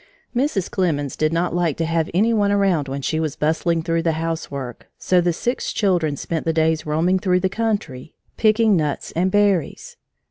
Mrs. 0.35 0.67
Clemens 0.71 1.15
did 1.15 1.31
not 1.31 1.53
like 1.53 1.77
to 1.77 1.85
have 1.85 2.09
any 2.11 2.33
one 2.33 2.51
around 2.51 2.87
when 2.87 3.03
she 3.03 3.19
was 3.19 3.35
bustling 3.35 3.83
through 3.83 4.01
the 4.01 4.13
housework, 4.13 4.87
so 4.97 5.21
the 5.21 5.31
six 5.31 5.71
children 5.71 6.15
spent 6.17 6.43
the 6.43 6.51
days 6.53 6.87
roaming 6.87 7.19
through 7.19 7.41
the 7.41 7.49
country, 7.49 8.15
picking 8.35 8.75
nuts 8.75 9.11
and 9.11 9.29
berries. 9.29 9.97